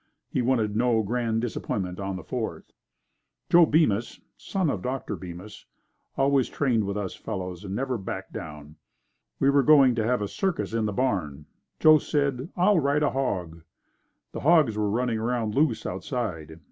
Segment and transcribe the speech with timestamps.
[0.31, 2.73] He wanted no grand disappointment on the Fourth.
[3.51, 5.15] Joe Bemis, son of Dr.
[5.15, 5.67] Bemis,
[6.17, 8.77] always trained with us fellows and never backed down.
[9.39, 11.45] We were going to have a circus in the barn.
[11.79, 13.61] Joe said, "I'll ride a hog."
[14.31, 16.59] The hogs were running around loose outside.